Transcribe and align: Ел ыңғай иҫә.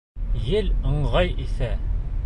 Ел 0.45 0.71
ыңғай 0.93 1.31
иҫә. 1.47 1.73